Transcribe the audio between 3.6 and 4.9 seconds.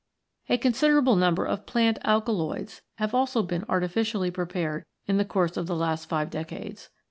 artificially prepared